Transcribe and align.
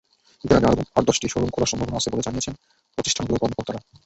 ঈদের 0.43 0.57
আগে 0.59 0.67
আরও 0.71 0.83
আট-দশটি 0.97 1.27
শোরুম 1.29 1.49
খোলার 1.51 1.71
সম্ভাবনা 1.71 1.97
আছে 1.99 2.11
বলে 2.11 2.25
জানিয়েছেন 2.27 2.53
প্রতিষ্ঠানগুলোর 2.97 3.41
কর্মকর্তারা। 3.41 3.79